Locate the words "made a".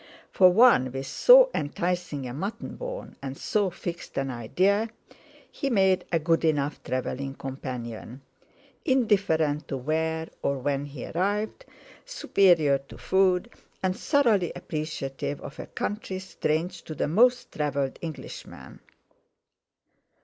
5.69-6.17